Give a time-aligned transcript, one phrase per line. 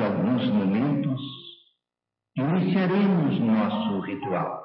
[0.00, 1.20] de alguns momentos,
[2.34, 4.62] iniciaremos nosso ritual.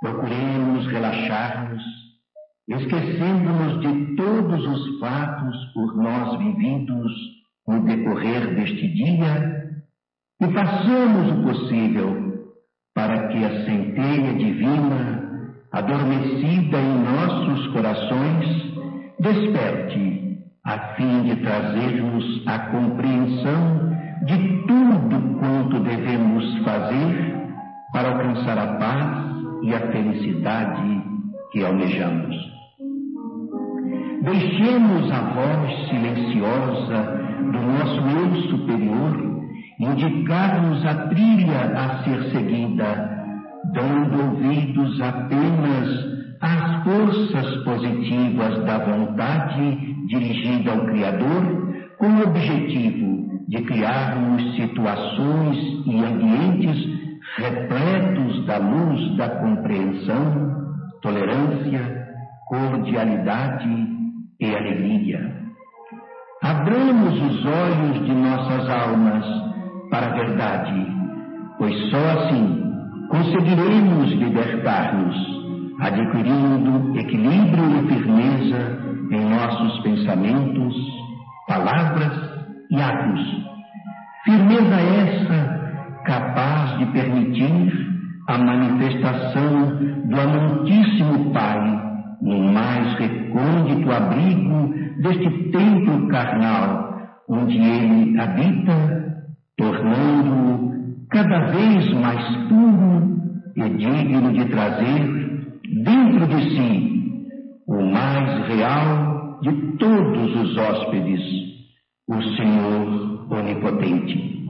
[0.00, 1.82] Procuremos relaxar-nos,
[2.68, 7.12] esquecendo-nos de todos os fatos por nós vividos
[7.66, 9.82] no decorrer deste dia
[10.40, 12.52] e façamos o possível
[12.94, 18.46] para que a centelha divina, adormecida em nossos corações,
[19.18, 23.90] desperte a fim de trazer-nos a compreensão
[24.26, 27.40] de tudo quanto devemos fazer
[27.92, 31.02] para alcançar a paz e a felicidade
[31.52, 32.36] que almejamos.
[34.22, 37.20] Deixemos a voz silenciosa
[37.50, 39.30] do nosso eu superior
[39.78, 43.24] indicar-nos a trilha a ser seguida,
[43.72, 46.10] dando ouvidos apenas
[46.42, 53.19] às forças positivas da vontade dirigida ao Criador, com o objetivo
[53.50, 57.00] de criarmos situações e ambientes
[57.36, 62.06] repletos da luz da compreensão, tolerância,
[62.46, 63.88] cordialidade
[64.38, 65.36] e alegria.
[66.40, 69.26] Abramos os olhos de nossas almas
[69.90, 70.86] para a verdade,
[71.58, 72.72] pois só assim
[73.08, 75.16] conseguiremos libertar-nos,
[75.80, 78.78] adquirindo equilíbrio e firmeza
[79.10, 80.74] em nossos pensamentos,
[81.48, 82.29] palavras
[82.70, 83.20] e atos.
[84.24, 85.60] Firmeza essa
[86.04, 87.90] capaz de permitir
[88.28, 91.90] a manifestação do amantíssimo Pai
[92.22, 99.24] no mais recôndito abrigo deste templo carnal, onde ele habita,
[99.56, 100.70] tornando-o
[101.10, 103.20] cada vez mais puro
[103.56, 105.30] e digno de trazer
[105.82, 106.90] dentro de si
[107.66, 111.49] o mais real de todos os hóspedes,
[112.10, 114.48] o Senhor Onipotente.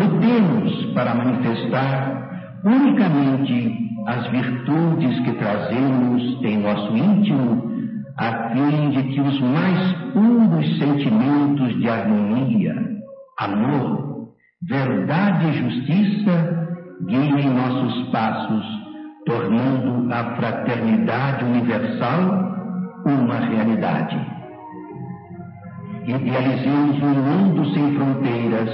[0.00, 7.70] Lutemos para manifestar unicamente as virtudes que trazemos em nosso íntimo,
[8.18, 12.74] a fim de que os mais puros sentimentos de harmonia,
[13.38, 14.32] amor,
[14.68, 16.68] verdade e justiça
[17.06, 18.64] guiem nossos passos,
[19.24, 22.55] tornando a fraternidade universal
[23.06, 24.18] uma realidade.
[26.06, 28.70] Idealizemos um mundo sem fronteiras,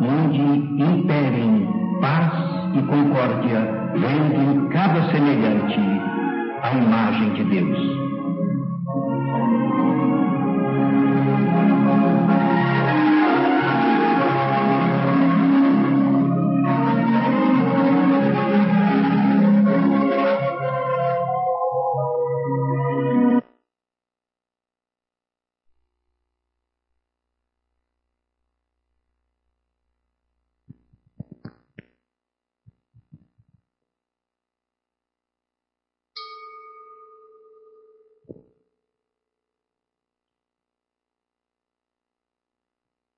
[0.00, 0.40] onde
[0.82, 1.68] imperem
[2.00, 2.32] paz
[2.74, 3.60] e concórdia,
[3.94, 5.80] vendo em cada semelhante
[6.62, 8.05] a imagem de Deus.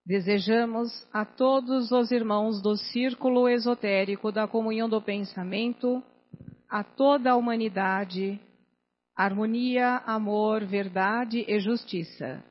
[0.09, 6.03] Desejamos a todos os irmãos do círculo esotérico da comunhão do pensamento,
[6.67, 8.41] a toda a humanidade,
[9.15, 12.43] harmonia, amor, verdade e justiça.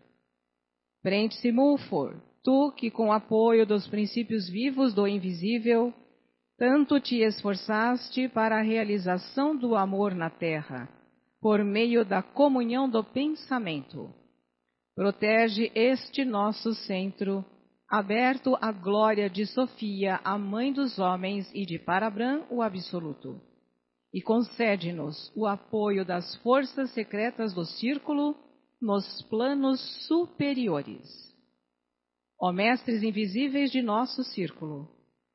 [1.02, 5.92] Prende-se Mulfor, tu que com apoio dos princípios vivos do invisível,
[6.60, 10.88] tanto te esforçaste para a realização do amor na terra,
[11.42, 14.14] por meio da comunhão do pensamento
[14.98, 17.46] Protege este nosso centro,
[17.88, 23.40] aberto à glória de Sofia, a mãe dos homens, e de Parabran, o absoluto.
[24.12, 28.36] E concede-nos o apoio das forças secretas do círculo
[28.82, 31.08] nos planos superiores.
[32.42, 34.90] Ó mestres invisíveis de nosso círculo,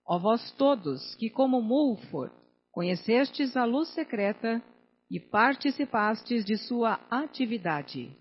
[0.05, 2.33] ó vós todos que, como Mulfor,
[2.73, 4.61] conhecestes a luz secreta
[5.09, 8.21] e participastes de sua atividade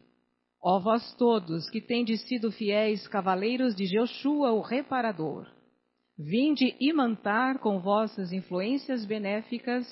[0.64, 5.48] Ó vós todos que tendes sido fiéis cavaleiros de Joshua, o reparador,
[6.16, 9.88] vinde imantar com vossas influências benéficas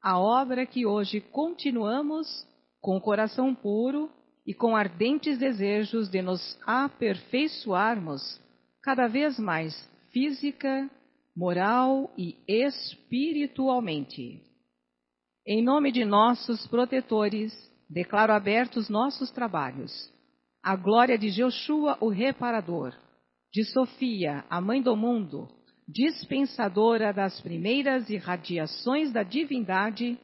[0.00, 2.28] a obra que hoje continuamos
[2.80, 4.08] com coração puro
[4.46, 8.40] e com ardentes desejos de nos aperfeiçoarmos
[8.82, 9.74] cada vez mais
[10.12, 10.88] física,
[11.34, 14.42] moral e espiritualmente.
[15.46, 17.52] Em nome de nossos protetores,
[17.94, 20.12] Declaro abertos nossos trabalhos.
[20.60, 22.92] A glória de Joshua, o reparador,
[23.52, 25.46] de Sofia, a mãe do mundo,
[25.86, 30.18] dispensadora das primeiras irradiações da divindade,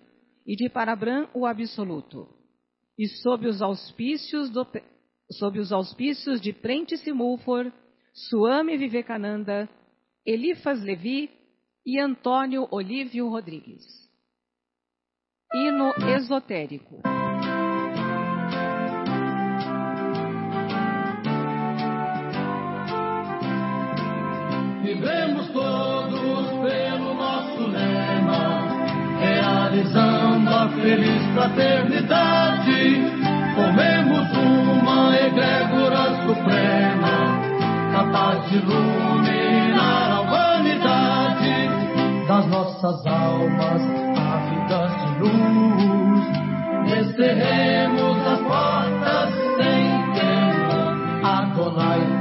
[0.45, 2.27] e de Parabran, o absoluto.
[2.99, 4.67] E sob os auspícios do,
[5.39, 7.71] sob os auspícios de Prenti Simulfor,
[8.13, 9.69] Suame Vivekananda,
[10.27, 11.31] Elifas Levi
[11.87, 13.85] e Antônio Olívio Rodrigues.
[15.55, 17.01] Hino esotérico.
[25.01, 28.69] Vivemos todos pelo nosso lema,
[29.19, 33.01] realizando a feliz fraternidade.
[33.55, 37.17] Formemos uma egrégora suprema,
[37.95, 41.71] capaz de iluminar a humanidade
[42.29, 43.81] das nossas almas,
[44.19, 46.25] ávidas de luz.
[46.91, 52.20] Descerremos as portas sem temor, Adonai,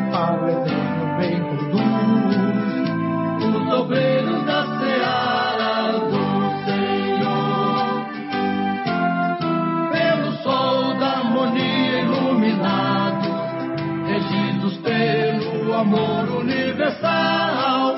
[15.79, 17.95] amor universal,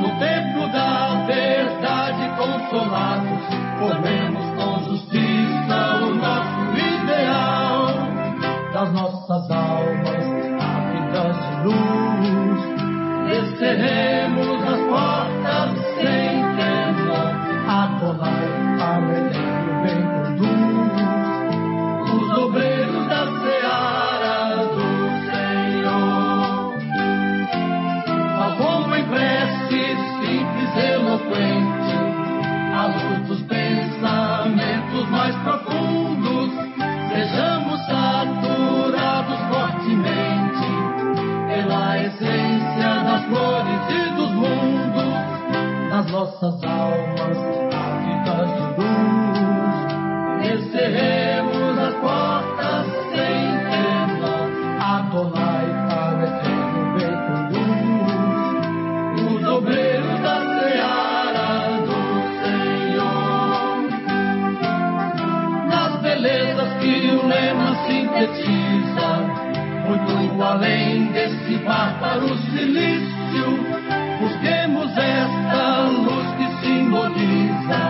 [0.00, 3.42] no templo da verdade consolados,
[3.78, 7.86] formemos com justiça o nosso ideal
[8.72, 10.24] das nossas almas,
[10.60, 12.60] ávidas de luz.
[13.28, 14.13] Descerremos
[70.42, 73.58] além desse bárbaro silício,
[74.20, 77.82] busquemos esta luz que simboliza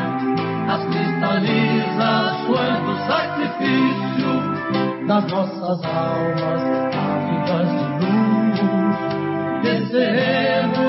[0.69, 4.32] as cristalizações do sacrifício
[5.06, 6.62] das nossas almas,
[6.94, 8.35] ávidas de luz.
[9.62, 10.84] Descerremos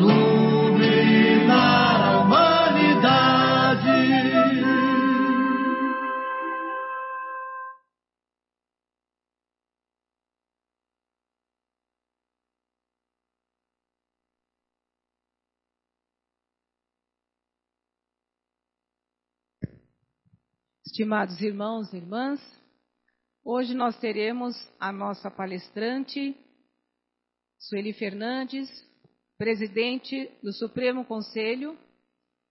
[0.00, 1.50] iluminar
[2.00, 3.90] a humanidade.
[20.86, 22.40] Estimados irmãos e irmãs,
[23.44, 26.36] hoje nós teremos a nossa palestrante,
[27.58, 28.68] Sueli Fernandes,
[29.40, 31.74] presidente do Supremo Conselho,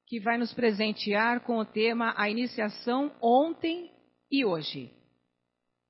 [0.08, 3.92] que vai nos presentear com o tema A Iniciação Ontem
[4.32, 4.92] e Hoje.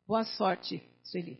[0.06, 1.40] Boa sorte, Sueli.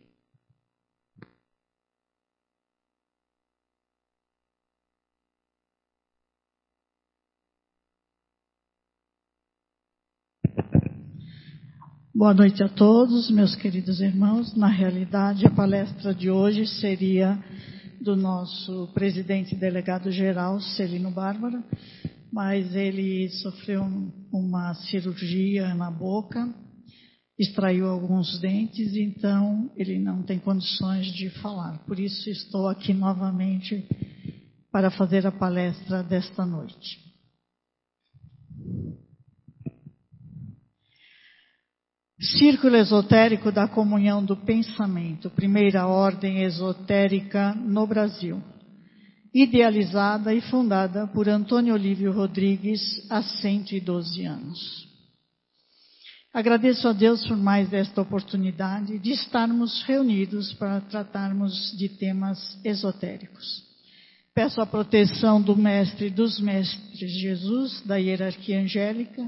[12.14, 14.56] Boa noite a todos, meus queridos irmãos.
[14.56, 17.38] Na realidade, a palestra de hoje seria
[18.00, 21.62] do nosso presidente delegado geral, Celino Bárbara,
[22.32, 23.82] mas ele sofreu
[24.32, 26.48] uma cirurgia na boca,
[27.38, 31.78] extraiu alguns dentes, então ele não tem condições de falar.
[31.86, 33.86] Por isso estou aqui novamente
[34.70, 36.98] para fazer a palestra desta noite.
[42.22, 48.42] Círculo Esotérico da Comunhão do Pensamento, primeira ordem esotérica no Brasil.
[49.34, 54.86] Idealizada e fundada por Antônio Olívio Rodrigues há 112 anos.
[56.34, 63.64] Agradeço a Deus por mais esta oportunidade de estarmos reunidos para tratarmos de temas esotéricos.
[64.34, 69.26] Peço a proteção do Mestre dos Mestres Jesus, da hierarquia angélica,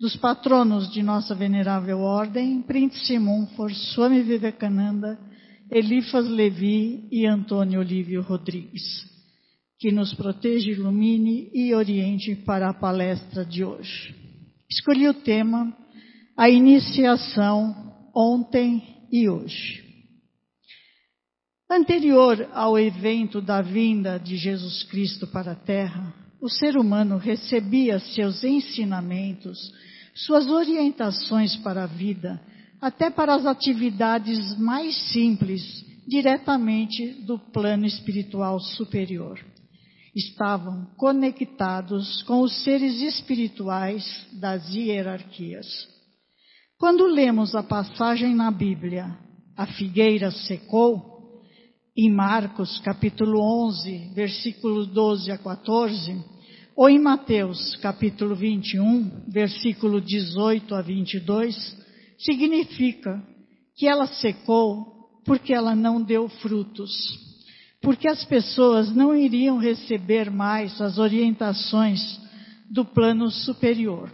[0.00, 5.18] dos patronos de nossa venerável ordem, Príncipe Simon For Swami Vivekananda
[5.70, 8.82] Elifas Levi e Antônio Olívio Rodrigues,
[9.78, 14.14] que nos proteja, ilumine e oriente para a palestra de hoje.
[14.70, 15.76] Escolhi o tema
[16.34, 19.84] A Iniciação ontem e hoje.
[21.70, 27.98] Anterior ao evento da vinda de Jesus Cristo para a Terra, o ser humano recebia
[27.98, 29.72] seus ensinamentos,
[30.24, 32.40] suas orientações para a vida,
[32.80, 35.62] até para as atividades mais simples,
[36.06, 39.38] diretamente do plano espiritual superior.
[40.14, 45.66] Estavam conectados com os seres espirituais das hierarquias.
[46.78, 49.16] Quando lemos a passagem na Bíblia,
[49.56, 51.10] a figueira secou,
[51.96, 56.24] em Marcos capítulo 11, versículo 12 a 14,
[56.80, 61.76] ou em Mateus capítulo 21, versículo 18 a 22,
[62.18, 63.22] significa
[63.76, 64.86] que ela secou
[65.26, 66.90] porque ela não deu frutos,
[67.82, 72.00] porque as pessoas não iriam receber mais as orientações
[72.70, 74.10] do plano superior.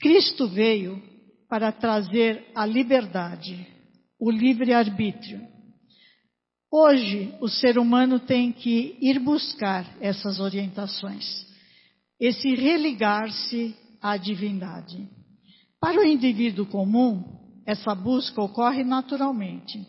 [0.00, 1.00] Cristo veio
[1.48, 3.68] para trazer a liberdade,
[4.18, 5.46] o livre-arbítrio.
[6.72, 11.46] Hoje, o ser humano tem que ir buscar essas orientações,
[12.20, 15.08] esse religar-se à divindade.
[15.80, 17.22] Para o indivíduo comum,
[17.64, 19.86] essa busca ocorre naturalmente.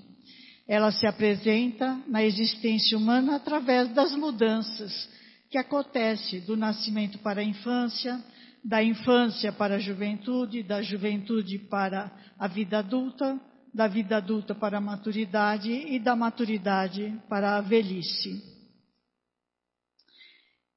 [0.67, 5.09] Ela se apresenta na existência humana através das mudanças
[5.49, 8.23] que acontecem do nascimento para a infância,
[8.63, 13.39] da infância para a juventude, da juventude para a vida adulta,
[13.73, 18.48] da vida adulta para a maturidade e da maturidade para a velhice.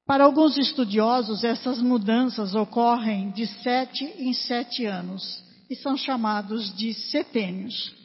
[0.05, 6.93] Para alguns estudiosos, essas mudanças ocorrem de sete em sete anos e são chamados de
[6.93, 7.95] setênios.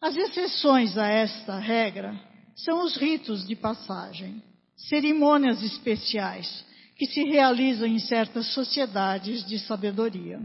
[0.00, 2.14] As exceções a esta regra
[2.54, 4.40] são os ritos de passagem,
[4.76, 6.64] cerimônias especiais
[6.96, 10.40] que se realizam em certas sociedades de sabedoria.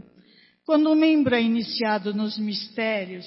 [0.66, 3.24] Quando um membro é iniciado nos mistérios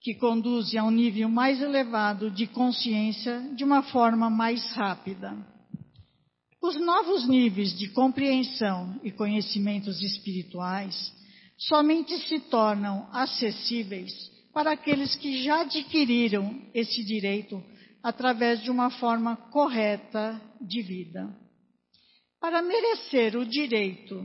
[0.00, 5.51] que conduzem a um nível mais elevado de consciência de uma forma mais rápida.
[6.62, 11.12] Os novos níveis de compreensão e conhecimentos espirituais
[11.58, 14.12] somente se tornam acessíveis
[14.52, 17.60] para aqueles que já adquiriram esse direito
[18.00, 21.36] através de uma forma correta de vida.
[22.40, 24.24] Para merecer o direito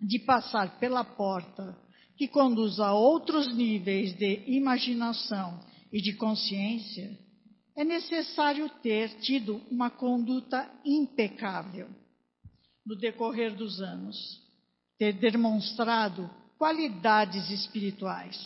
[0.00, 1.78] de passar pela porta
[2.16, 5.60] que conduz a outros níveis de imaginação
[5.92, 7.16] e de consciência,
[7.76, 11.88] é necessário ter tido uma conduta impecável
[12.84, 14.16] no decorrer dos anos,
[14.98, 18.36] ter demonstrado qualidades espirituais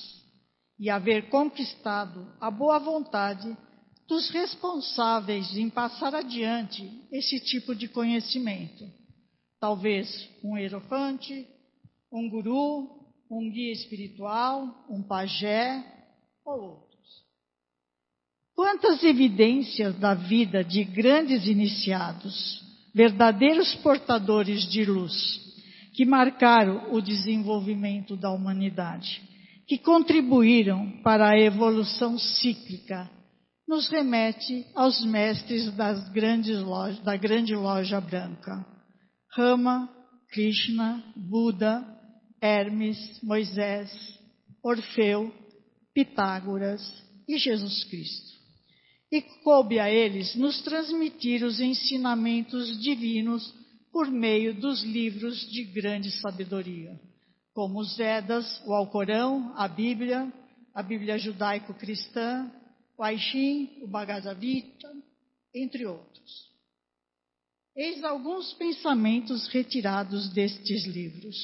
[0.79, 3.57] e haver conquistado a boa vontade
[4.09, 9.01] dos responsáveis em passar adiante esse tipo de conhecimento
[9.61, 10.09] Talvez
[10.43, 11.47] um hierofante,
[12.11, 12.89] um guru,
[13.31, 15.85] um guia espiritual, um pajé
[16.43, 16.90] ou outros.
[18.62, 22.62] Quantas evidências da vida de grandes iniciados,
[22.95, 25.14] verdadeiros portadores de luz,
[25.95, 29.23] que marcaram o desenvolvimento da humanidade,
[29.67, 33.11] que contribuíram para a evolução cíclica,
[33.67, 38.62] nos remete aos mestres da grande loja branca.
[39.35, 39.88] Rama,
[40.31, 41.83] Krishna, Buda,
[42.43, 43.90] Hermes, Moisés,
[44.62, 45.33] Orfeu,
[45.95, 46.83] Pitágoras
[47.26, 48.40] e Jesus Cristo.
[49.11, 53.52] E coube a eles nos transmitir os ensinamentos divinos
[53.93, 56.99] por meio dos livros de grande sabedoria,
[57.52, 60.33] como os Vedas, o Alcorão, a Bíblia,
[60.73, 62.49] a Bíblia judaico-cristã,
[62.97, 64.38] o Aishin, o Bhagavad
[65.55, 66.50] entre outros.
[67.75, 71.37] Eis alguns pensamentos retirados destes livros.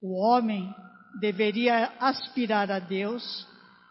[0.00, 0.72] O homem
[1.20, 3.46] deveria aspirar a Deus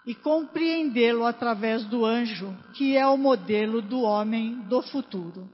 [0.05, 5.49] e compreendê-lo através do anjo, que é o modelo do homem do futuro.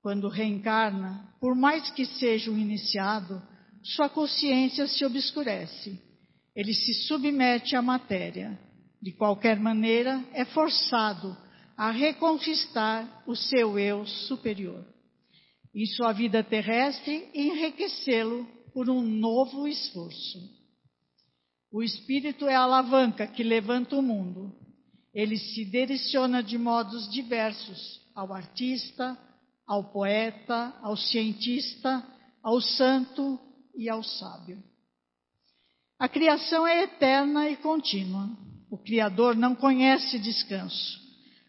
[0.00, 3.42] Quando reencarna, por mais que seja um iniciado,
[3.82, 6.00] sua consciência se obscurece.
[6.54, 8.58] Ele se submete à matéria.
[9.00, 11.36] De qualquer maneira, é forçado
[11.76, 14.84] a reconquistar o seu eu superior
[15.74, 20.57] em sua vida terrestre enriquecê-lo por um novo esforço.
[21.70, 24.52] O espírito é a alavanca que levanta o mundo.
[25.12, 29.16] Ele se direciona de modos diversos ao artista,
[29.66, 32.02] ao poeta, ao cientista,
[32.42, 33.38] ao santo
[33.76, 34.62] e ao sábio.
[35.98, 38.30] A criação é eterna e contínua.
[38.70, 40.98] O Criador não conhece descanso.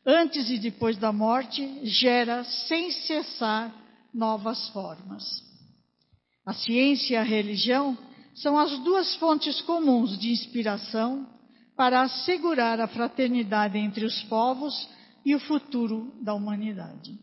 [0.05, 3.73] Antes e depois da morte, gera sem cessar
[4.13, 5.23] novas formas.
[6.45, 7.97] A ciência e a religião
[8.35, 11.27] são as duas fontes comuns de inspiração
[11.75, 14.89] para assegurar a fraternidade entre os povos
[15.25, 17.17] e o futuro da humanidade.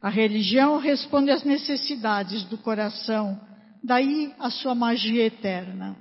[0.00, 3.40] A religião responde às necessidades do coração,
[3.82, 5.96] daí a sua magia eterna.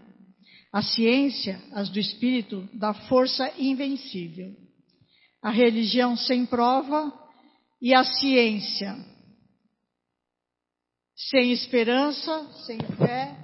[0.71, 4.53] A ciência, as do espírito, dá força invencível.
[5.41, 7.13] A religião sem prova
[7.81, 9.13] e a ciência
[11.29, 13.35] sem esperança, sem fé,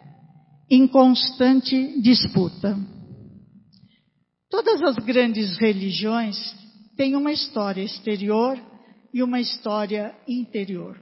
[0.69, 2.77] em constante disputa.
[4.49, 6.38] Todas as grandes religiões
[6.95, 8.59] têm uma história exterior
[9.11, 10.99] e uma história interior.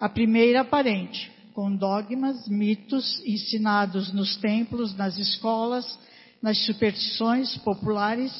[0.00, 5.98] A primeira aparente, com dogmas, mitos ensinados nos templos, nas escolas,
[6.42, 8.32] nas superstições populares,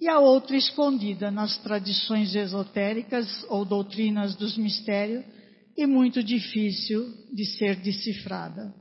[0.00, 5.24] e a outra escondida nas tradições esotéricas ou doutrinas dos mistérios
[5.76, 8.74] e muito difícil de ser decifrada.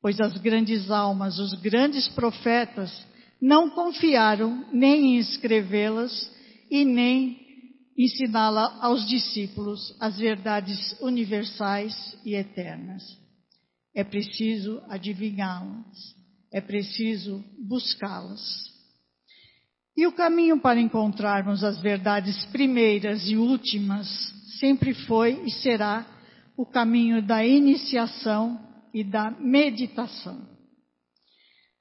[0.00, 3.06] Pois as grandes almas, os grandes profetas,
[3.40, 6.30] não confiaram nem em escrevê-las
[6.70, 7.38] e nem
[7.96, 13.02] ensiná-la aos discípulos as verdades universais e eternas.
[13.94, 16.14] É preciso adivinhá-las,
[16.52, 18.40] é preciso buscá-las.
[19.96, 24.08] E o caminho para encontrarmos as verdades primeiras e últimas
[24.58, 26.06] sempre foi e será
[26.56, 30.48] o caminho da iniciação e da meditação.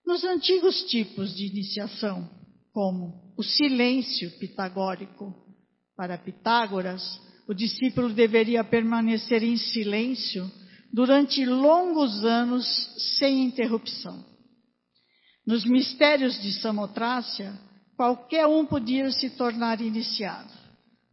[0.05, 2.29] Nos antigos tipos de iniciação,
[2.73, 5.33] como o silêncio pitagórico,
[5.95, 10.49] para Pitágoras, o discípulo deveria permanecer em silêncio
[10.93, 12.65] durante longos anos
[13.19, 14.25] sem interrupção.
[15.45, 17.53] Nos mistérios de Samotrácia,
[17.97, 20.53] qualquer um podia se tornar iniciado.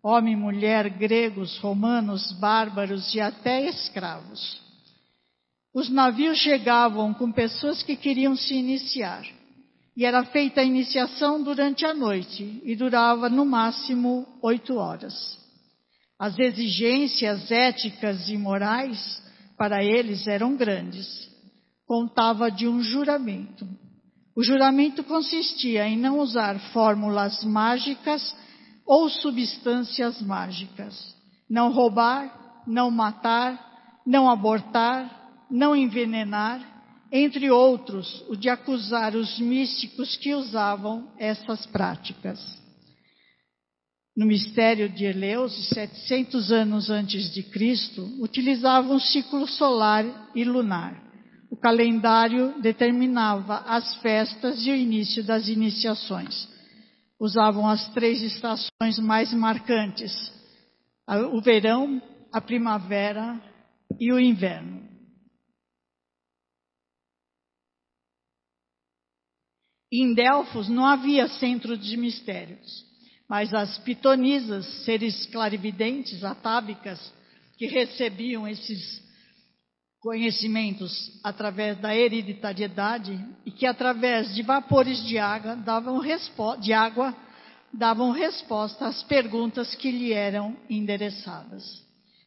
[0.02, 4.62] Homem, mulher, gregos, romanos, bárbaros e até escravos.
[5.76, 9.26] Os navios chegavam com pessoas que queriam se iniciar
[9.94, 15.38] e era feita a iniciação durante a noite e durava no máximo oito horas.
[16.18, 19.22] As exigências éticas e morais
[19.58, 21.06] para eles eram grandes.
[21.86, 23.68] Contava de um juramento.
[24.34, 28.34] O juramento consistia em não usar fórmulas mágicas
[28.86, 31.14] ou substâncias mágicas,
[31.50, 36.76] não roubar, não matar, não abortar, não envenenar
[37.10, 42.40] entre outros, o de acusar os místicos que usavam essas práticas.
[44.16, 51.04] No mistério de Eleus, 700 anos antes de Cristo, utilizavam o ciclo solar e lunar.
[51.50, 56.48] O calendário determinava as festas e o início das iniciações.
[57.20, 60.12] Usavam as três estações mais marcantes:
[61.32, 63.40] o verão, a primavera
[64.00, 64.85] e o inverno.
[69.98, 72.84] Em Delfos não havia centro de mistérios,
[73.26, 77.00] mas as pitonisas, seres clarividentes, atábicas,
[77.56, 79.02] que recebiam esses
[79.98, 85.98] conhecimentos através da hereditariedade e que através de vapores de água davam,
[86.60, 87.16] de água,
[87.72, 91.82] davam resposta às perguntas que lhe eram endereçadas.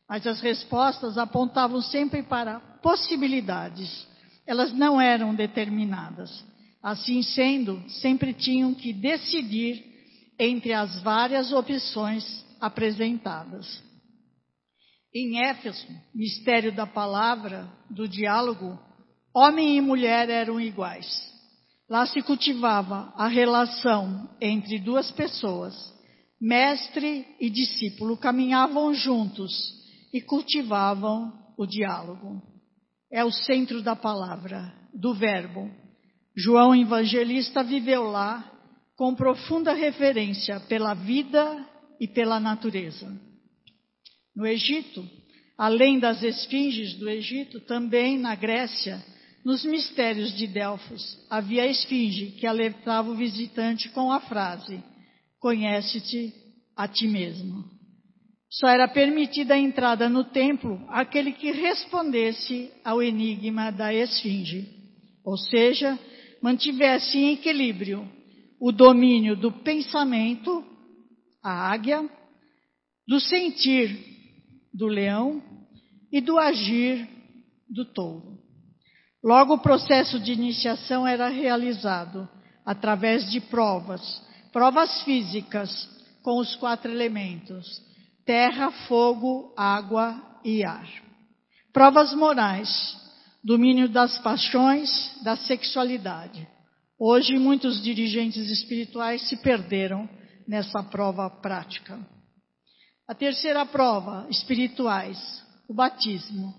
[0.10, 4.08] Mas as respostas apontavam sempre para possibilidades,
[4.48, 6.49] elas não eram determinadas.
[6.82, 9.84] Assim sendo, sempre tinham que decidir
[10.40, 12.24] entre as várias opções
[12.62, 13.84] apresentadas.
[15.14, 18.80] Em Éfeso, mistério da palavra, do diálogo,
[19.36, 21.08] homem e mulher eram iguais.
[21.90, 25.76] Lá se cultivava a relação entre duas pessoas.
[26.40, 29.52] Mestre e discípulo caminhavam juntos
[30.14, 32.42] e cultivavam o diálogo.
[33.12, 35.70] É o centro da palavra, do verbo,
[36.36, 38.50] João Evangelista viveu lá
[38.96, 41.66] com profunda referência pela vida
[42.00, 43.12] e pela natureza.
[44.36, 45.06] No Egito,
[45.58, 49.04] além das esfinges do Egito, também na Grécia,
[49.44, 54.84] nos mistérios de Delfos, havia a esfinge que alertava o visitante com a frase:
[55.40, 56.34] Conhece-te
[56.76, 57.64] a ti mesmo.
[58.50, 64.68] Só era permitida a entrada no templo àquele que respondesse ao enigma da esfinge,
[65.24, 65.98] ou seja,
[66.42, 68.08] mantivesse em equilíbrio
[68.60, 70.64] o domínio do pensamento,
[71.44, 72.08] a águia,
[73.08, 73.98] do sentir,
[74.74, 75.42] do leão
[76.12, 77.08] e do agir,
[77.70, 78.38] do touro.
[79.24, 82.28] Logo, o processo de iniciação era realizado
[82.66, 84.22] através de provas,
[84.52, 85.90] provas físicas
[86.22, 87.82] com os quatro elementos:
[88.26, 90.88] terra, fogo, água e ar.
[91.74, 92.70] Provas morais,
[93.44, 94.90] domínio das paixões,
[95.24, 96.48] da sexualidade.
[96.98, 100.10] Hoje, muitos dirigentes espirituais se perderam
[100.48, 102.00] nessa prova prática.
[103.08, 105.18] A terceira prova, espirituais,
[105.68, 106.54] o batismo,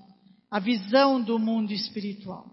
[0.51, 2.47] a visão do mundo espiritual.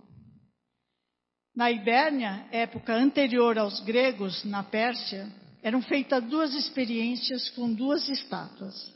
[1.56, 5.28] Na Ibérnia, época anterior aos gregos, na Pérsia,
[5.64, 8.94] eram feitas duas experiências com duas estátuas.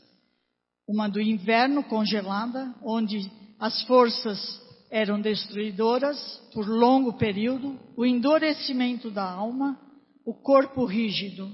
[0.86, 4.61] Uma do inverno congelada, onde as forças
[4.92, 6.18] eram destruidoras
[6.52, 9.80] por longo período, o endurecimento da alma,
[10.22, 11.50] o corpo rígido,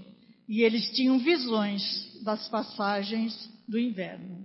[0.49, 1.81] e eles tinham visões
[2.25, 4.45] das passagens do inverno.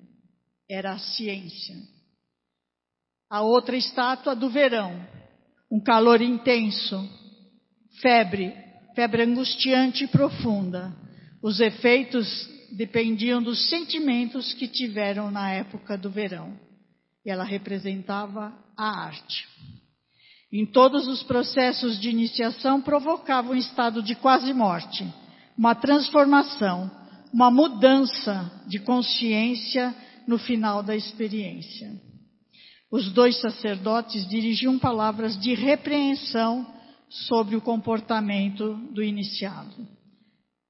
[0.70, 1.76] Era a ciência.
[3.28, 4.94] A outra estátua do verão,
[5.72, 7.10] um calor intenso,
[8.00, 8.54] febre,
[8.94, 10.96] febre angustiante e profunda.
[11.42, 16.60] Os efeitos dependiam dos sentimentos que tiveram na época do verão.
[17.26, 19.48] E ela representava a arte.
[20.52, 25.04] Em todos os processos de iniciação provocava um estado de quase morte,
[25.58, 26.92] uma transformação,
[27.34, 29.96] uma mudança de consciência
[30.28, 31.92] no final da experiência.
[32.92, 36.72] Os dois sacerdotes dirigiam palavras de repreensão
[37.10, 39.88] sobre o comportamento do iniciado.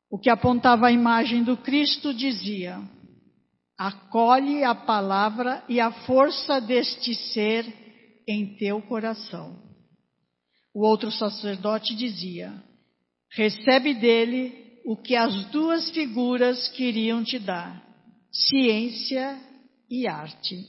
[0.10, 2.80] O que apontava a imagem do Cristo dizia:
[3.78, 7.66] acolhe a palavra e a força deste ser
[8.28, 9.58] em teu coração.
[10.74, 12.54] O outro sacerdote dizia:
[13.32, 17.84] recebe dele o que as duas figuras queriam te dar:
[18.32, 19.40] ciência
[19.90, 20.66] e arte.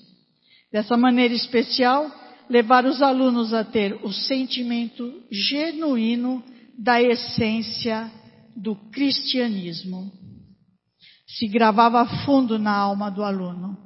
[0.73, 2.11] Dessa maneira especial,
[2.49, 6.43] levar os alunos a ter o sentimento genuíno
[6.79, 8.11] da essência
[8.57, 10.12] do cristianismo.
[11.38, 13.77] Se gravava fundo na alma do aluno.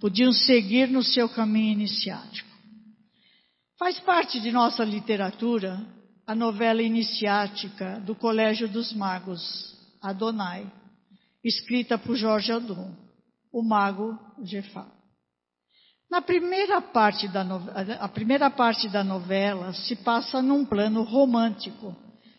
[0.00, 2.48] Podiam seguir no seu caminho iniciático.
[3.78, 5.80] Faz parte de nossa literatura
[6.26, 10.70] a novela iniciática do Colégio dos Magos, Adonai,
[11.42, 12.94] escrita por Jorge Adon,
[13.50, 14.86] o mago Jefá.
[16.10, 21.96] Na primeira parte da novela, a primeira parte da novela se passa num plano romântico,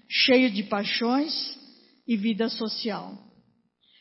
[0.07, 1.57] cheio de paixões
[2.07, 3.28] e vida social.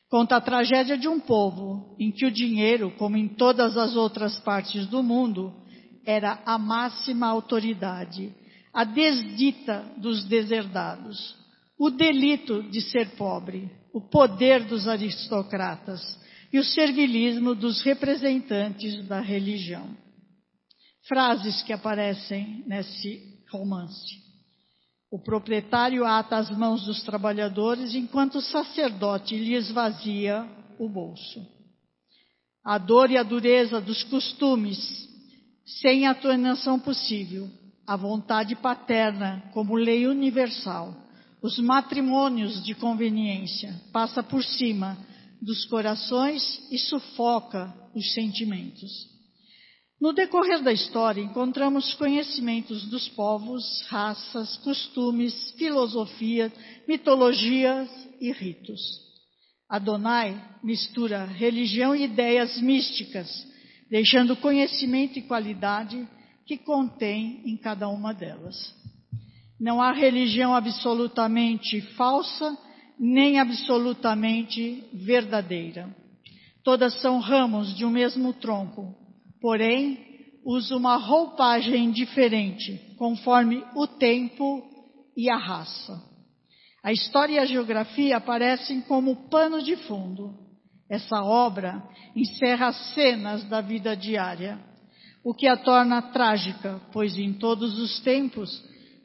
[0.09, 4.39] Conta a tragédia de um povo em que o dinheiro, como em todas as outras
[4.39, 5.53] partes do mundo,
[6.05, 8.35] era a máxima autoridade,
[8.73, 11.37] a desdita dos deserdados,
[11.79, 16.01] o delito de ser pobre, o poder dos aristocratas
[16.51, 19.95] e o servilismo dos representantes da religião.
[21.07, 24.28] Frases que aparecem nesse romance.
[25.11, 30.47] O proprietário ata as mãos dos trabalhadores enquanto o sacerdote lhe esvazia
[30.79, 31.47] o bolso.
[32.63, 35.09] A dor e a dureza dos costumes,
[35.81, 37.49] sem atuação possível,
[37.87, 40.95] a vontade paterna como lei universal,
[41.41, 44.99] os matrimônios de conveniência, passa por cima
[45.41, 49.18] dos corações e sufoca os sentimentos.
[50.01, 56.53] No decorrer da história, encontramos conhecimentos dos povos, raças, costumes, filosofias,
[56.87, 57.89] mitologias
[58.21, 58.81] e ritos.
[59.69, 63.29] Adonai mistura religião e ideias místicas,
[63.91, 66.09] deixando conhecimento e qualidade
[66.47, 68.75] que contém em cada uma delas.
[69.61, 72.57] Não há religião absolutamente falsa
[72.99, 75.95] nem absolutamente verdadeira.
[76.63, 78.95] Todas são ramos de um mesmo tronco,
[79.41, 80.07] porém
[80.45, 84.63] usa uma roupagem diferente, conforme o tempo
[85.17, 86.03] e a raça.
[86.83, 90.33] A história e a geografia aparecem como pano de fundo.
[90.89, 91.83] Essa obra
[92.17, 94.59] encerra cenas da vida diária,
[95.23, 98.65] o que a torna trágica, pois em todos os tempos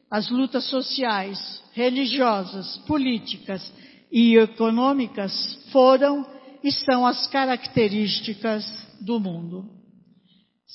[0.10, 3.74] as lutas sociais, religiosas, políticas
[4.12, 5.34] e econômicas
[5.72, 6.24] foram
[6.63, 8.63] e são as características
[9.02, 9.72] do mundo.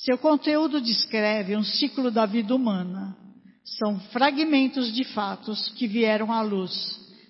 [0.03, 3.17] Seu conteúdo descreve um ciclo da vida humana.
[3.63, 6.71] São fragmentos de fatos que vieram à luz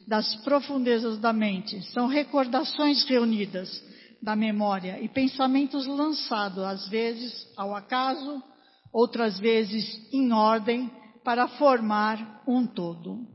[0.07, 1.81] das profundezas da mente.
[1.91, 3.83] São recordações reunidas
[4.21, 8.41] da memória e pensamentos lançados, às vezes ao acaso,
[8.93, 10.91] outras vezes em ordem,
[11.23, 13.27] para formar um todo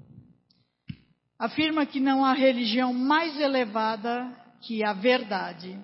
[1.44, 5.78] afirma que não há religião mais elevada que a verdade.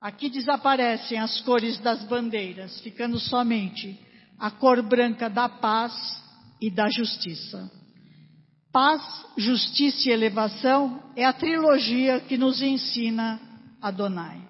[0.00, 3.98] Aqui desaparecem as cores das bandeiras, ficando somente
[4.38, 5.92] a cor branca da paz
[6.58, 7.70] e da justiça.
[8.72, 9.02] Paz,
[9.36, 13.38] justiça e elevação é a trilogia que nos ensina
[13.82, 14.40] Adonai.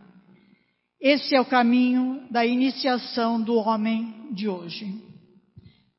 [1.00, 5.02] Esse é o caminho da iniciação do homem de hoje.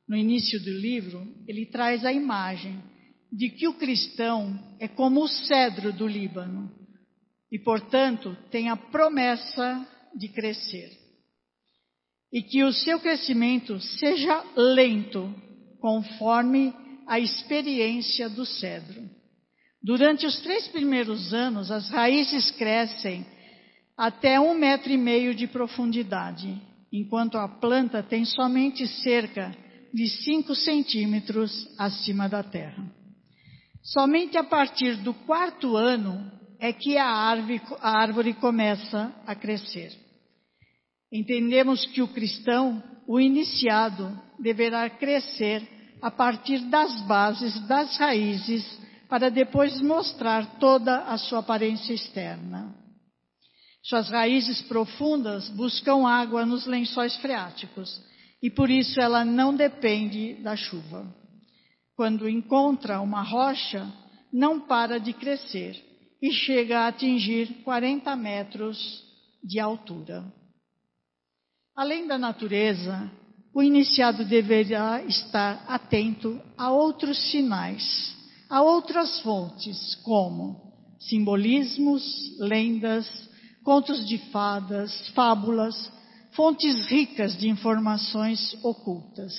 [0.08, 2.82] No início do livro, ele traz a imagem
[3.30, 6.81] de que o cristão é como o cedro do Líbano
[7.52, 9.86] e, portanto, tem a promessa
[10.16, 10.90] de crescer.
[12.32, 15.34] E que o seu crescimento seja lento,
[15.78, 16.74] conforme
[17.06, 19.02] a experiência do cedro.
[19.82, 23.26] Durante os três primeiros anos, as raízes crescem
[23.98, 26.58] até um metro e meio de profundidade,
[26.90, 29.54] enquanto a planta tem somente cerca
[29.92, 32.82] de cinco centímetros acima da terra.
[33.82, 39.92] Somente a partir do quarto ano é que a árvore, a árvore começa a crescer.
[41.10, 45.68] Entendemos que o cristão, o iniciado, deverá crescer
[46.00, 48.64] a partir das bases, das raízes,
[49.08, 52.72] para depois mostrar toda a sua aparência externa.
[53.82, 58.00] Suas raízes profundas buscam água nos lençóis freáticos
[58.40, 61.12] e por isso ela não depende da chuva.
[61.96, 63.92] Quando encontra uma rocha,
[64.32, 65.90] não para de crescer
[66.22, 69.04] e chega a atingir 40 metros
[69.42, 70.24] de altura.
[71.76, 73.10] Além da natureza,
[73.52, 78.16] o iniciado deverá estar atento a outros sinais,
[78.48, 83.08] a outras fontes, como simbolismos, lendas,
[83.64, 85.90] contos de fadas, fábulas,
[86.32, 89.32] fontes ricas de informações ocultas.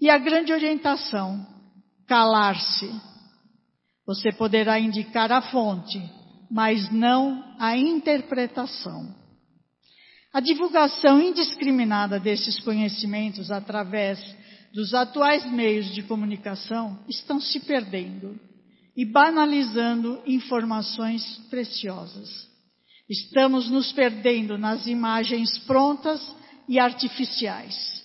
[0.00, 1.46] E a grande orientação,
[2.06, 2.90] calar-se.
[4.10, 6.02] Você poderá indicar a fonte,
[6.50, 9.14] mas não a interpretação.
[10.32, 14.18] A divulgação indiscriminada desses conhecimentos através
[14.74, 18.36] dos atuais meios de comunicação estão se perdendo
[18.96, 22.48] e banalizando informações preciosas.
[23.08, 26.20] Estamos nos perdendo nas imagens prontas
[26.68, 28.02] e artificiais,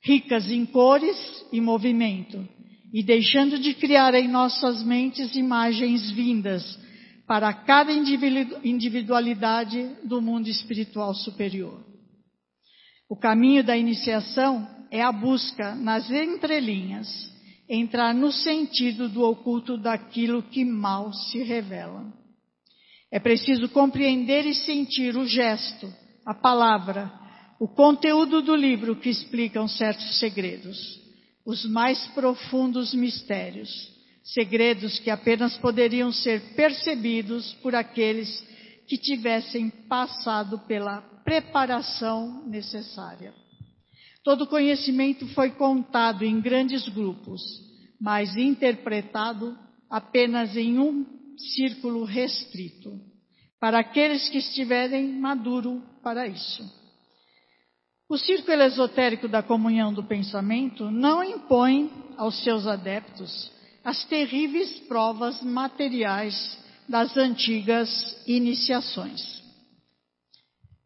[0.00, 1.18] ricas em cores
[1.50, 2.48] e movimento,
[2.92, 6.78] e deixando de criar em nossas mentes imagens vindas
[7.26, 11.84] para cada individualidade do mundo espiritual superior.
[13.08, 17.08] O caminho da iniciação é a busca nas entrelinhas,
[17.68, 22.12] entrar no sentido do oculto daquilo que mal se revela.
[23.12, 25.92] É preciso compreender e sentir o gesto,
[26.26, 27.12] a palavra,
[27.60, 30.99] o conteúdo do livro que explicam certos segredos,
[31.44, 38.46] os mais profundos mistérios segredos que apenas poderiam ser percebidos por aqueles
[38.86, 43.34] que tivessem passado pela preparação necessária.
[44.22, 47.40] Todo conhecimento foi contado em grandes grupos,
[48.00, 49.56] mas interpretado
[49.88, 51.06] apenas em um
[51.54, 53.00] círculo restrito,
[53.58, 56.79] para aqueles que estiverem maduro para isso.
[58.10, 63.52] O círculo esotérico da comunhão do pensamento não impõe aos seus adeptos
[63.84, 67.88] as terríveis provas materiais das antigas
[68.26, 69.40] iniciações.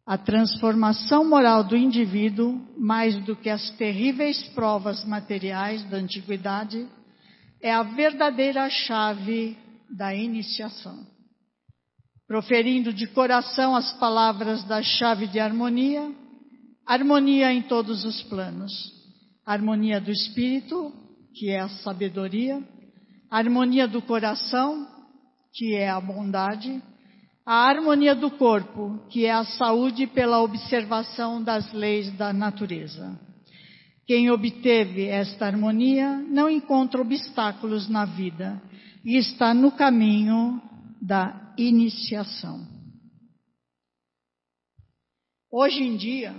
[0.05, 6.87] A transformação moral do indivíduo, mais do que as terríveis provas materiais da antiguidade,
[7.59, 9.57] é a verdadeira chave
[9.89, 11.07] da iniciação.
[12.27, 16.23] Proferindo de coração as palavras da chave de harmonia,
[16.85, 18.71] harmonia em todos os planos,
[19.45, 20.93] harmonia do espírito,
[21.33, 22.63] que é a sabedoria,
[23.29, 24.87] harmonia do coração,
[25.53, 26.81] que é a bondade,
[27.45, 33.19] a harmonia do corpo, que é a saúde pela observação das leis da natureza.
[34.07, 38.61] Quem obteve esta harmonia não encontra obstáculos na vida
[39.03, 40.61] e está no caminho
[41.01, 42.67] da iniciação.
[45.51, 46.35] Hoje em dia,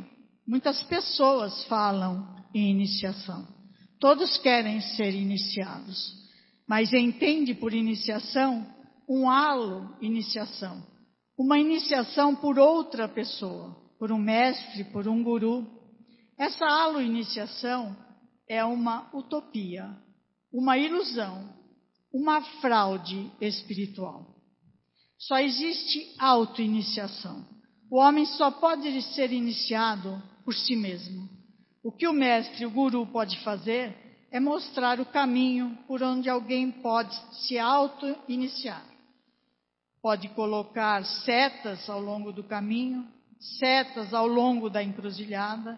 [0.47, 3.47] muitas pessoas falam em iniciação.
[3.99, 6.27] Todos querem ser iniciados
[6.67, 8.67] mas entende por iniciação
[9.09, 10.85] um halo iniciação,
[11.39, 15.65] uma iniciação por outra pessoa, por um mestre, por um guru.
[16.37, 17.97] Essa halo iniciação
[18.49, 19.89] é uma utopia,
[20.53, 21.55] uma ilusão,
[22.13, 24.35] uma fraude espiritual.
[25.19, 27.47] Só existe auto-iniciação.
[27.91, 31.29] O homem só pode ser iniciado por si mesmo.
[31.83, 33.93] O que o mestre, o guru, pode fazer
[34.31, 38.85] é mostrar o caminho por onde alguém pode se auto-iniciar.
[40.01, 43.05] Pode colocar setas ao longo do caminho,
[43.59, 45.77] setas ao longo da encruzilhada,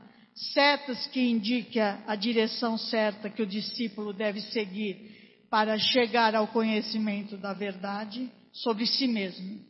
[0.52, 7.38] setas que indiquem a direção certa que o discípulo deve seguir para chegar ao conhecimento
[7.38, 9.60] da verdade sobre si mesmo.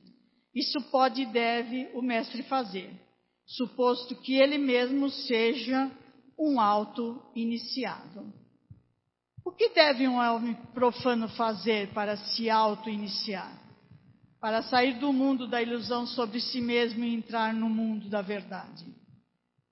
[0.53, 2.91] Isso pode e deve o mestre fazer,
[3.49, 5.91] suposto que ele mesmo seja
[6.39, 8.33] um auto-iniciado.
[9.45, 13.59] O que deve um homem profano fazer para se auto-iniciar?
[14.39, 18.85] Para sair do mundo da ilusão sobre si mesmo e entrar no mundo da verdade?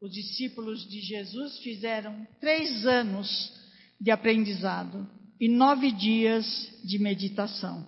[0.00, 3.52] Os discípulos de Jesus fizeram três anos
[4.00, 5.06] de aprendizado
[5.38, 6.46] e nove dias
[6.82, 7.86] de meditação.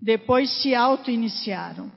[0.00, 1.90] Depois se auto-iniciaram.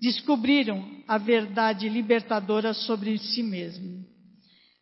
[0.00, 4.04] Descobriram a verdade libertadora sobre si mesmo.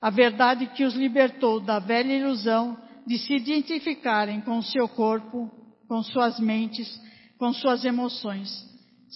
[0.01, 5.51] A verdade que os libertou da velha ilusão de se identificarem com seu corpo,
[5.89, 6.89] com suas mentes,
[7.39, 8.51] com suas emoções.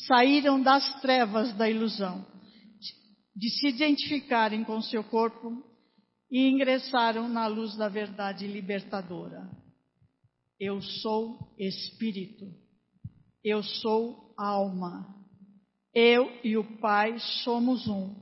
[0.06, 2.24] Saíram das trevas da ilusão
[3.36, 5.62] de se identificarem com seu corpo
[6.30, 9.48] e ingressaram na luz da verdade libertadora.
[10.58, 12.46] Eu sou espírito.
[13.44, 15.14] Eu sou alma.
[15.98, 18.14] Eu e o Pai somos um.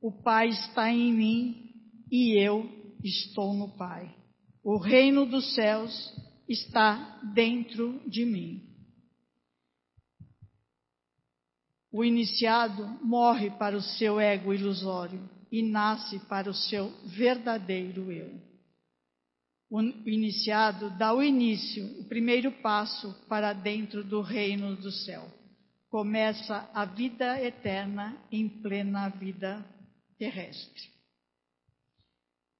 [0.00, 1.70] O Pai está em mim
[2.10, 2.66] e eu
[3.04, 4.16] estou no Pai.
[4.64, 5.92] O reino dos céus
[6.48, 8.62] está dentro de mim.
[11.92, 18.40] O iniciado morre para o seu ego ilusório e nasce para o seu verdadeiro eu.
[19.68, 25.35] O iniciado dá o início, o primeiro passo para dentro do reino do céu.
[25.96, 29.64] Começa a vida eterna em plena vida
[30.18, 30.90] terrestre.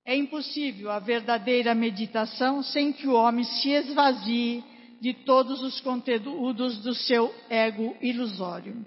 [0.06, 4.64] É impossível a verdadeira meditação sem que o homem se esvazie
[5.02, 8.86] de todos os conteúdos do seu ego ilusório.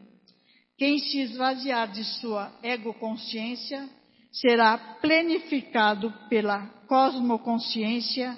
[0.79, 3.87] Quem se esvaziar de sua egoconsciência
[4.31, 8.35] será plenificado pela cosmoconsciência,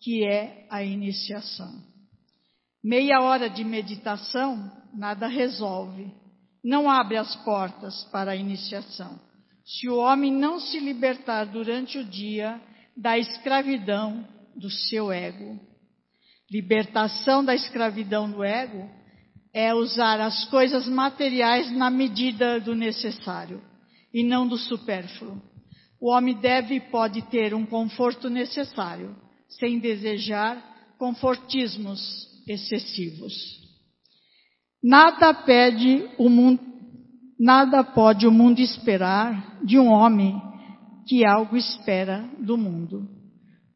[0.00, 1.91] que é a iniciação.
[2.84, 6.12] Meia hora de meditação nada resolve,
[6.64, 9.20] não abre as portas para a iniciação.
[9.64, 12.60] Se o homem não se libertar durante o dia
[12.96, 15.60] da escravidão do seu ego.
[16.50, 18.90] Libertação da escravidão do ego
[19.54, 23.62] é usar as coisas materiais na medida do necessário
[24.12, 25.40] e não do supérfluo.
[26.00, 29.16] O homem deve e pode ter um conforto necessário,
[29.48, 30.60] sem desejar
[30.98, 33.60] confortismos excessivos.
[34.82, 36.60] Nada pede o mundo,
[37.38, 40.40] nada pode o mundo esperar de um homem
[41.06, 43.08] que algo espera do mundo.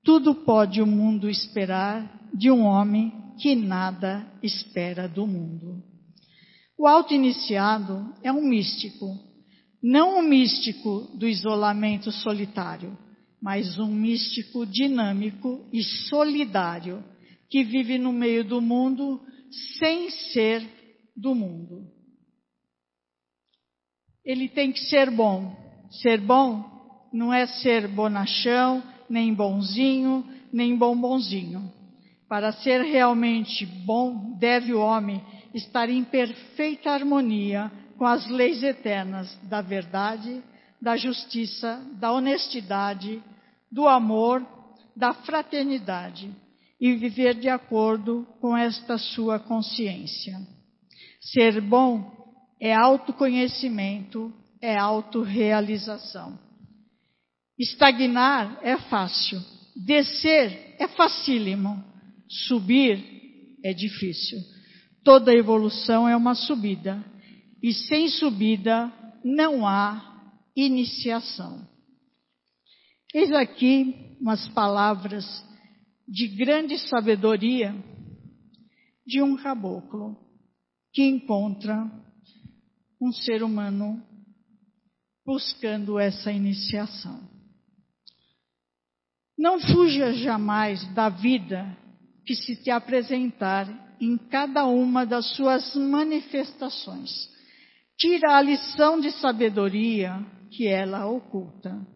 [0.02, 5.82] Tudo pode o mundo esperar de um homem que nada espera do mundo.
[6.78, 9.18] O auto-iniciado é um místico,
[9.82, 12.96] não um místico do isolamento solitário,
[13.40, 17.02] mas um místico dinâmico e solidário,
[17.48, 19.20] que vive no meio do mundo
[19.78, 20.66] sem ser
[21.16, 21.86] do mundo.
[24.24, 25.54] Ele tem que ser bom.
[26.02, 31.72] Ser bom não é ser bonachão, nem bonzinho, nem bombonzinho.
[32.28, 35.22] Para ser realmente bom, deve o homem
[35.54, 40.42] estar em perfeita harmonia com as leis eternas da verdade,
[40.82, 43.22] da justiça, da honestidade,
[43.70, 44.44] do amor,
[44.94, 46.34] da fraternidade
[46.80, 50.38] e viver de acordo com esta sua consciência.
[51.20, 52.14] Ser bom
[52.60, 56.38] é autoconhecimento, é autorrealização.
[57.58, 59.40] Estagnar é fácil,
[59.74, 61.82] descer é facílimo.
[62.28, 63.16] Subir
[63.64, 64.38] é difícil.
[65.04, 67.02] Toda evolução é uma subida.
[67.62, 68.92] E sem subida
[69.24, 71.66] não há iniciação.
[73.14, 75.24] Eis aqui umas palavras
[76.06, 77.74] de grande sabedoria
[79.06, 80.16] de um caboclo
[80.92, 81.90] que encontra
[83.00, 84.02] um ser humano
[85.24, 87.20] buscando essa iniciação.
[89.36, 91.76] Não fuja jamais da vida
[92.24, 93.68] que se te apresentar
[94.00, 97.10] em cada uma das suas manifestações.
[97.98, 101.86] Tira a lição de sabedoria que ela oculta.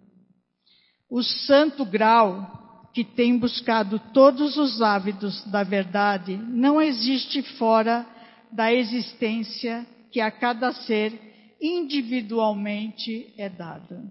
[1.09, 2.60] O santo grau
[2.93, 8.07] que tem buscado todos os hábitos da verdade não existe fora
[8.53, 11.13] da existência que a cada ser
[11.61, 14.03] individualmente é dada.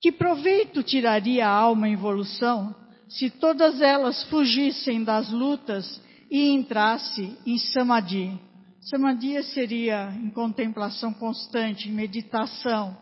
[0.00, 2.74] Que proveito tiraria a alma em evolução
[3.08, 6.00] se todas elas fugissem das lutas
[6.30, 8.40] e entrasse em samadhi.
[8.80, 12.96] Samadhi seria em contemplação constante, em meditação.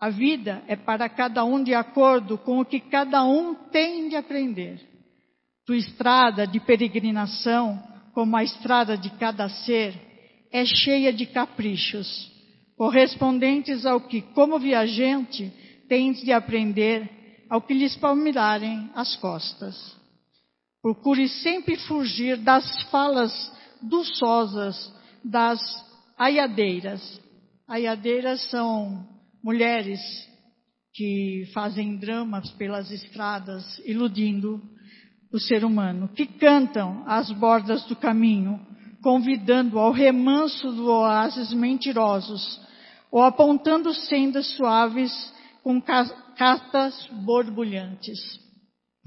[0.00, 4.14] A vida é para cada um de acordo com o que cada um tem de
[4.14, 4.80] aprender.
[5.66, 7.82] Tua estrada de peregrinação,
[8.14, 9.94] como a estrada de cada ser,
[10.52, 12.30] é cheia de caprichos,
[12.76, 15.52] correspondentes ao que, como viajante,
[15.88, 17.10] tens de aprender
[17.50, 19.96] ao que lhes palmirarem as costas.
[20.80, 24.94] Procure sempre fugir das falas duçosas
[25.24, 25.60] das
[26.16, 27.20] aiadeiras.
[27.66, 30.00] Aiadeiras são mulheres
[30.94, 34.60] que fazem dramas pelas estradas, iludindo
[35.32, 38.60] o ser humano, que cantam às bordas do caminho,
[39.02, 42.60] convidando ao remanso do oásis mentirosos,
[43.10, 45.12] ou apontando sendas suaves
[45.62, 48.18] com castas borbulhantes.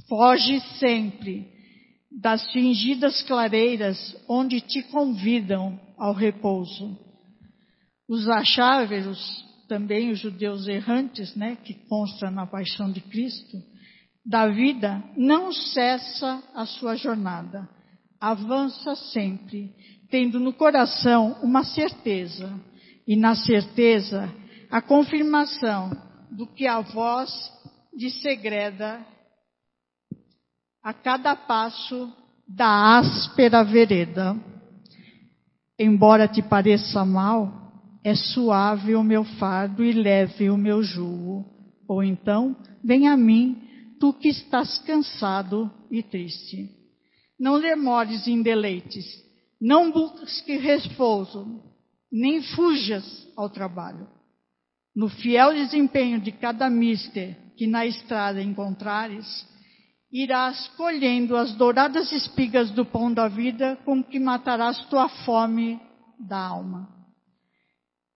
[0.08, 1.48] Foge sempre
[2.12, 6.98] das fingidas clareiras onde te convidam ao repouso.
[8.10, 9.20] Os acháveros,
[9.72, 13.58] também os judeus errantes, né, que consta na paixão de Cristo,
[14.26, 17.70] da vida, não cessa a sua jornada,
[18.20, 19.74] avança sempre,
[20.10, 22.54] tendo no coração uma certeza,
[23.08, 24.30] e na certeza
[24.70, 25.90] a confirmação
[26.30, 27.32] do que a voz
[27.94, 29.00] lhe segreda
[30.84, 32.12] a cada passo
[32.46, 34.36] da áspera vereda.
[35.80, 37.61] Embora te pareça mal,
[38.04, 41.45] é suave o meu fardo e leve o meu jugo.
[41.88, 43.62] Ou então, vem a mim,
[43.99, 46.70] tu que estás cansado e triste.
[47.39, 49.06] Não demores em deleites,
[49.60, 51.62] não busque repouso,
[52.12, 54.08] nem fujas ao trabalho.
[54.95, 59.47] No fiel desempenho de cada mister que na estrada encontrares,
[60.12, 65.80] irás colhendo as douradas espigas do pão da vida com que matarás tua fome
[66.20, 67.01] da alma.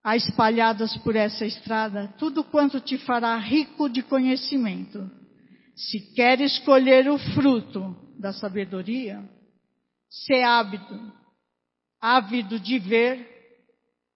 [0.06, 5.10] Há espalhadas por essa estrada tudo quanto te fará rico de conhecimento.
[5.76, 9.28] Se queres colher o fruto da sabedoria,
[10.08, 11.12] se ávido,
[12.00, 13.28] ávido de ver,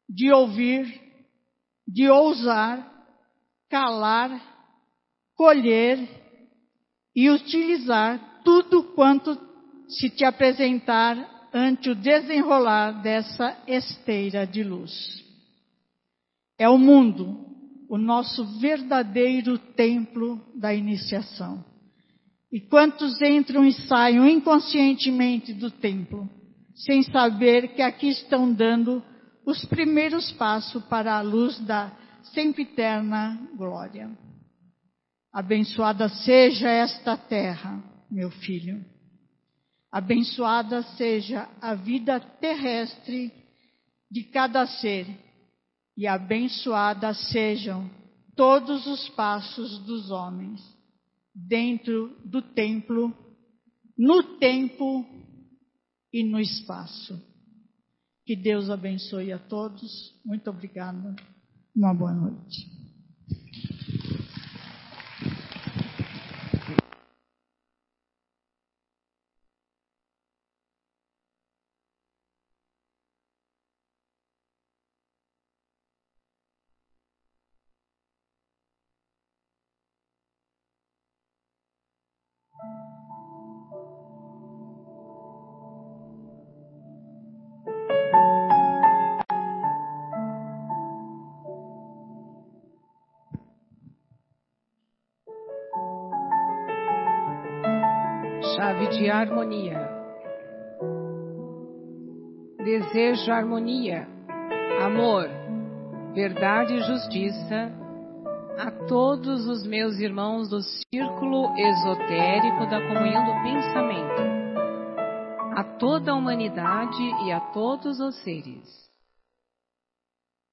[0.07, 0.85] de ouvir,
[1.87, 2.87] de ousar,
[3.67, 4.39] calar,
[5.33, 6.07] colher
[7.15, 9.35] e utilizar tudo quanto
[9.87, 15.27] se te apresentar ante o desenrolar dessa esteira de luz.
[16.59, 17.45] É o mundo,
[17.89, 21.63] o nosso verdadeiro templo da iniciação.
[22.51, 26.29] E quantos entram e saem inconscientemente do templo,
[26.75, 29.01] sem saber que aqui estão dando
[29.45, 31.91] os primeiros passos para a luz da
[32.33, 34.09] sempiterna glória.
[35.31, 37.81] Abençoada seja esta terra,
[38.11, 38.83] meu filho.
[39.91, 43.31] Abençoada seja a vida terrestre
[44.11, 45.07] de cada ser,
[45.99, 47.91] e abençoadas sejam
[48.33, 50.61] todos os passos dos homens,
[51.35, 53.13] dentro do templo,
[53.97, 55.05] no tempo
[56.13, 57.21] e no espaço.
[58.25, 59.91] Que Deus abençoe a todos.
[60.23, 61.17] Muito obrigada.
[61.75, 62.78] Uma boa noite.
[99.09, 99.89] De harmonia.
[102.63, 104.07] Desejo harmonia,
[104.83, 105.27] amor,
[106.13, 107.73] verdade e justiça
[108.59, 114.21] a todos os meus irmãos do círculo esotérico da comunhão do pensamento,
[115.57, 118.91] a toda a humanidade e a todos os seres.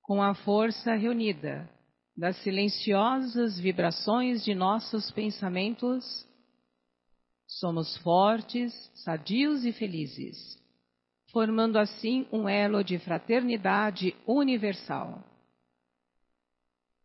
[0.01, 1.69] Com a força reunida
[2.17, 6.27] das silenciosas vibrações de nossos pensamentos,
[7.59, 10.37] Somos fortes, sadios e felizes,
[11.33, 15.25] formando assim um elo de fraternidade universal.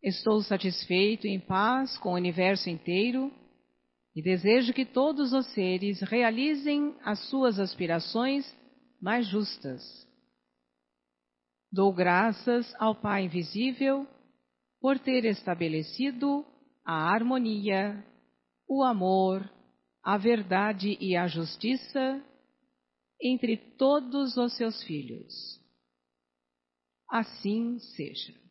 [0.02, 3.32] Estou satisfeito e em paz com o universo inteiro
[4.14, 8.44] e desejo que todos os seres realizem as suas aspirações
[9.00, 9.82] mais justas.
[11.72, 14.06] Dou graças ao Pai Invisível
[14.82, 16.44] por ter estabelecido
[16.84, 18.04] a harmonia,
[18.68, 19.50] o amor,
[20.02, 22.24] a verdade e a justiça
[23.20, 25.60] entre todos os seus filhos.
[27.08, 28.41] Assim seja.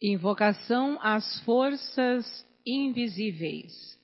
[0.00, 2.24] Invocação às forças
[2.64, 3.98] invisíveis.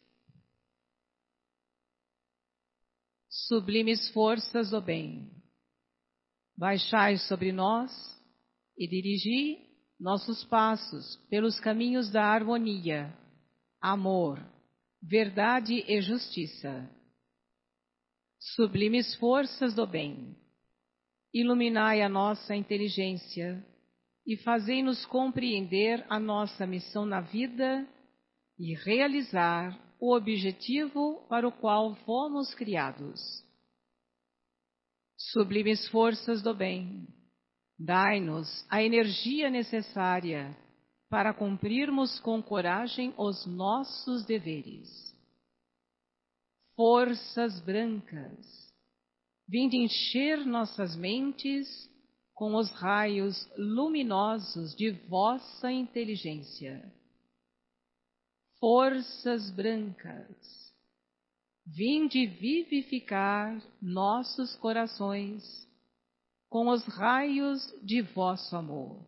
[3.28, 5.30] Sublimes forças do bem,
[6.56, 7.92] baixai sobre nós
[8.76, 9.64] e dirigi
[10.00, 13.16] nossos passos pelos caminhos da harmonia,
[13.80, 14.44] amor,
[15.00, 16.90] verdade e justiça.
[18.56, 20.36] Sublimes forças do bem,
[21.32, 23.64] iluminai a nossa inteligência
[24.26, 27.86] e fazei-nos compreender a nossa missão na vida
[28.58, 33.20] e realizar o objetivo para o qual fomos criados.
[35.16, 37.06] Sublimes forças do bem,
[37.78, 40.56] dai-nos a energia necessária
[41.08, 44.88] para cumprirmos com coragem os nossos deveres.
[46.76, 48.72] Forças brancas,
[49.48, 51.68] vinde encher nossas mentes
[52.34, 56.92] com os raios luminosos de vossa inteligência.
[58.58, 60.74] Forças brancas,
[61.64, 65.42] vinde vivificar nossos corações
[66.48, 69.06] com os raios de vosso amor.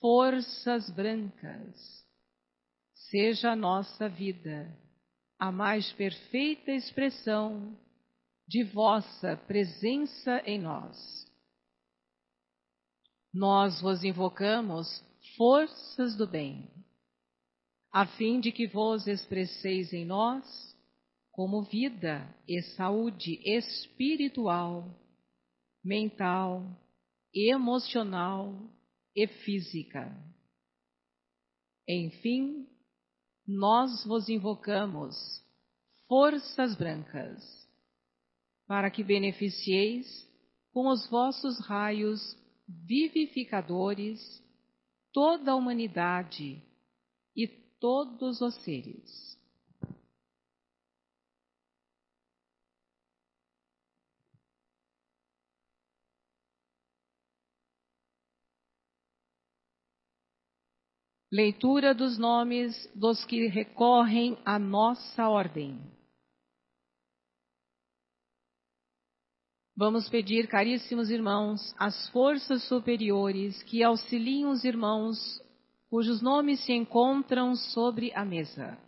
[0.00, 2.06] Forças brancas,
[2.94, 4.76] seja a nossa vida
[5.38, 7.76] a mais perfeita expressão
[8.46, 11.21] de vossa presença em nós
[13.32, 15.02] nós vos invocamos
[15.36, 16.70] forças do bem,
[17.90, 20.44] a fim de que vos expresseis em nós
[21.30, 24.84] como vida e saúde espiritual,
[25.82, 26.62] mental,
[27.34, 28.54] emocional
[29.16, 30.14] e física.
[31.88, 32.66] Enfim,
[33.46, 35.16] nós vos invocamos
[36.06, 37.42] forças brancas,
[38.66, 40.06] para que beneficieis
[40.72, 44.42] com os vossos raios vivificadores
[45.12, 46.62] toda a humanidade
[47.36, 47.46] e
[47.78, 49.32] todos os seres.
[61.30, 65.80] Leitura dos nomes dos que recorrem à nossa ordem.
[69.74, 75.18] Vamos pedir, caríssimos irmãos, às forças superiores que auxiliem os irmãos
[75.88, 78.78] cujos nomes se encontram sobre a mesa.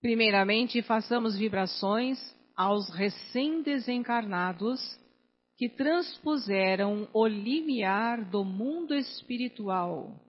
[0.00, 2.18] Primeiramente, façamos vibrações
[2.56, 4.80] aos recém-desencarnados
[5.56, 10.20] que transpuseram o limiar do mundo espiritual.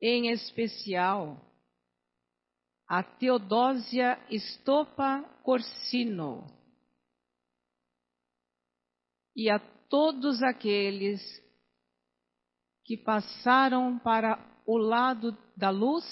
[0.00, 1.40] Em especial,
[2.90, 6.44] a Teodósia Estopa Corsino
[9.36, 11.22] e a todos aqueles
[12.84, 16.04] que passaram para o lado da luz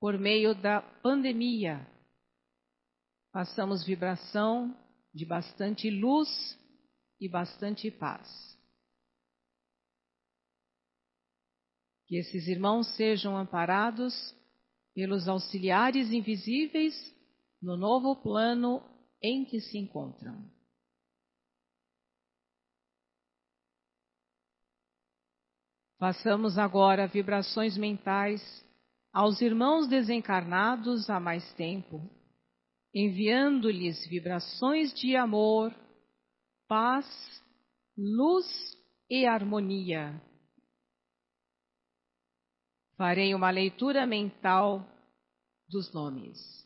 [0.00, 1.86] por meio da pandemia.
[3.30, 4.74] Passamos vibração
[5.12, 6.58] de bastante luz
[7.20, 8.58] e bastante paz.
[12.06, 14.14] Que esses irmãos sejam amparados
[14.94, 16.94] pelos auxiliares invisíveis
[17.60, 18.82] no novo plano
[19.22, 20.50] em que se encontram.
[25.98, 28.42] Façamos agora vibrações mentais
[29.12, 32.00] aos irmãos desencarnados há mais tempo,
[32.92, 35.72] enviando-lhes vibrações de amor,
[36.66, 37.06] paz,
[37.96, 38.46] luz
[39.08, 40.20] e harmonia
[42.96, 44.86] farei uma leitura mental
[45.68, 46.62] dos nomes.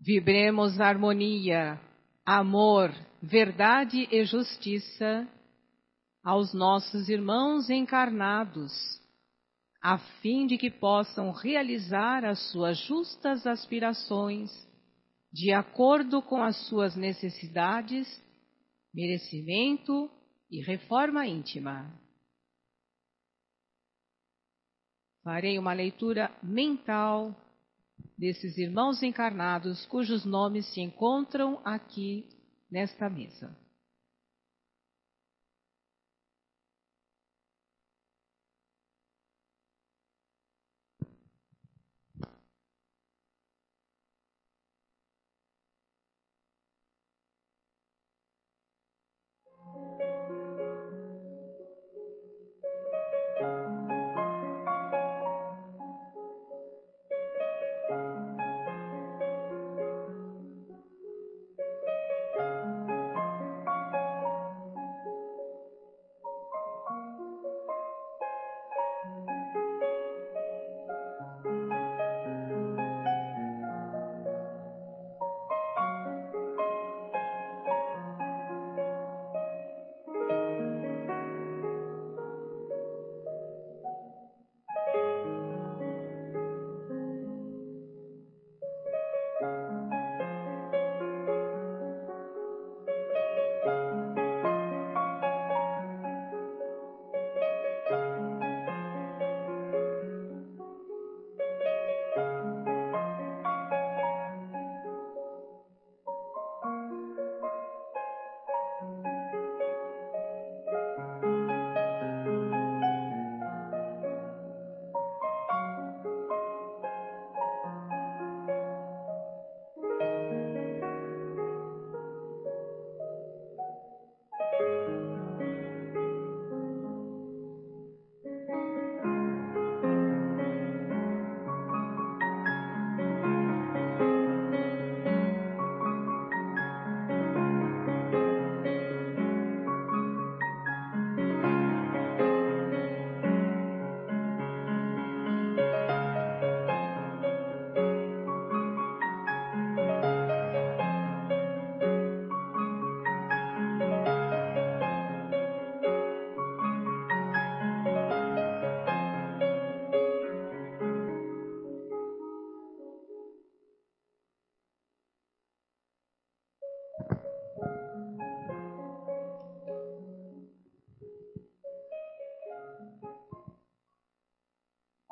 [0.00, 1.78] Vibremos harmonia,
[2.24, 2.90] amor,
[3.22, 5.28] verdade e justiça
[6.22, 8.97] aos nossos irmãos encarnados
[9.90, 14.50] a fim de que possam realizar as suas justas aspirações
[15.32, 18.06] de acordo com as suas necessidades,
[18.92, 20.10] merecimento
[20.50, 21.90] e reforma íntima.
[25.24, 27.34] Farei uma leitura mental
[28.18, 32.28] desses irmãos encarnados cujos nomes se encontram aqui
[32.70, 33.56] nesta mesa.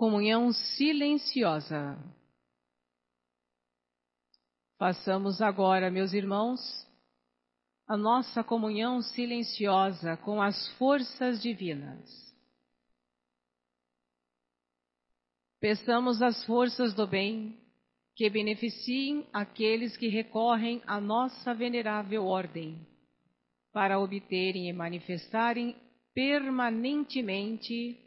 [0.07, 1.99] Comunhão silenciosa.
[4.79, 6.61] Façamos agora, meus irmãos,
[7.89, 12.09] a nossa comunhão silenciosa com as forças divinas.
[15.61, 17.59] Peçamos às forças do bem
[18.15, 22.79] que beneficiem aqueles que recorrem à nossa venerável ordem,
[23.73, 25.75] para obterem e manifestarem
[26.15, 28.06] permanentemente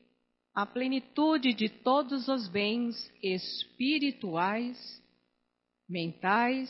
[0.54, 5.02] a plenitude de todos os bens espirituais,
[5.88, 6.70] mentais,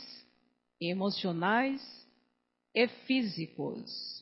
[0.79, 1.81] emocionais
[2.73, 4.19] e físicos.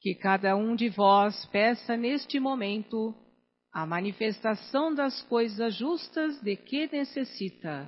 [0.00, 3.12] Que cada um de vós peça neste momento
[3.76, 7.86] a manifestação das coisas justas de que necessita.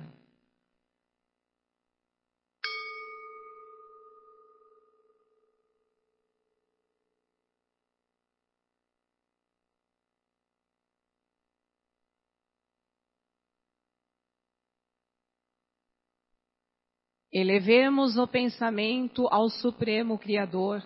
[17.33, 20.85] Elevemos o pensamento ao Supremo Criador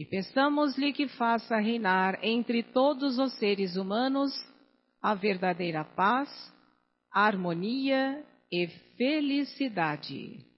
[0.00, 4.32] e peçamos-lhe que faça reinar entre todos os seres humanos
[5.02, 6.30] a verdadeira paz,
[7.12, 10.49] harmonia e felicidade.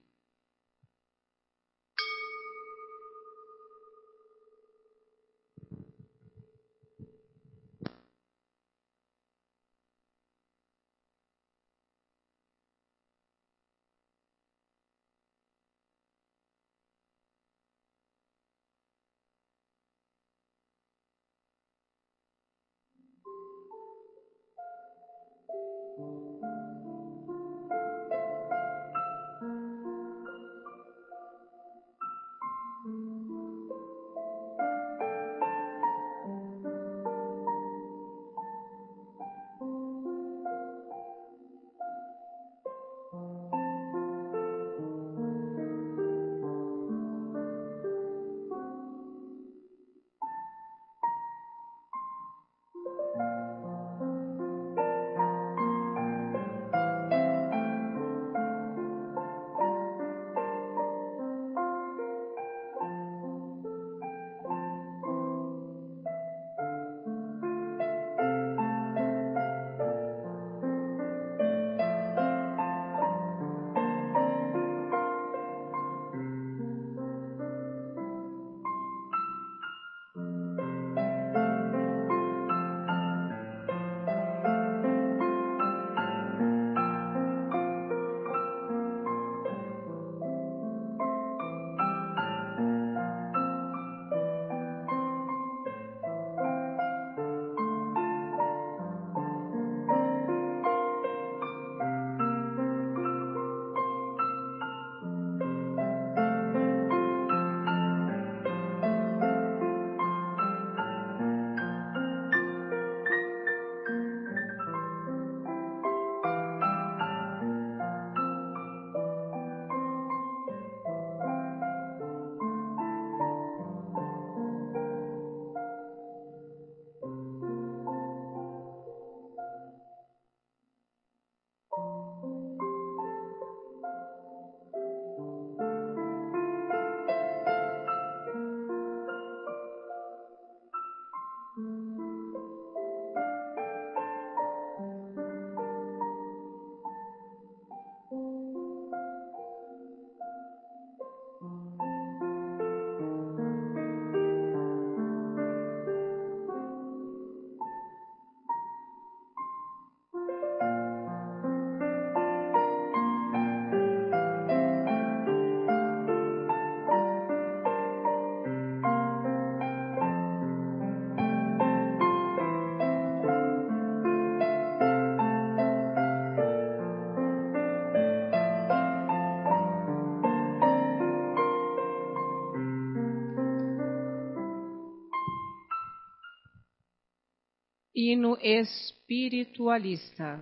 [187.93, 190.41] Hino espiritualista.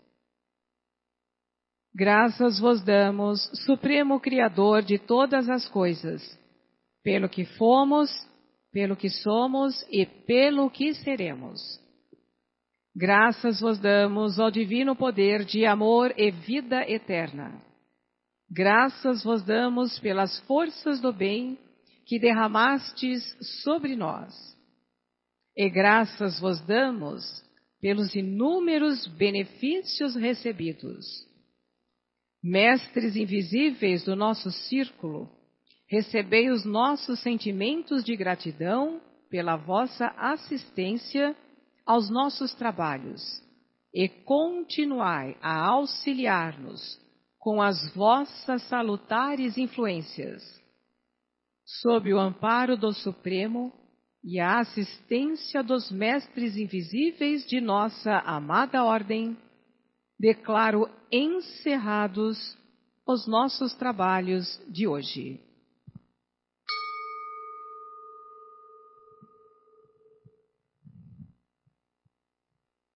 [1.93, 6.21] Graças vos damos, Supremo Criador de todas as coisas,
[7.03, 8.09] pelo que fomos,
[8.71, 11.59] pelo que somos e pelo que seremos.
[12.95, 17.61] Graças vos damos ao divino poder de amor e vida eterna.
[18.49, 21.57] Graças vos damos pelas forças do bem
[22.05, 23.23] que derramastes
[23.63, 24.51] sobre nós
[25.55, 27.23] e graças vos damos
[27.81, 31.05] pelos inúmeros benefícios recebidos.
[32.43, 35.29] Mestres invisíveis do nosso círculo,
[35.87, 41.35] recebei os nossos sentimentos de gratidão pela vossa assistência
[41.85, 43.21] aos nossos trabalhos
[43.93, 46.99] e continuai a auxiliar-nos
[47.37, 50.41] com as vossas salutares influências.
[51.65, 53.71] Sob o amparo do Supremo,
[54.23, 59.35] e a assistência dos mestres invisíveis de nossa amada Ordem,
[60.21, 62.55] declaro encerrados
[63.07, 65.41] os nossos trabalhos de hoje.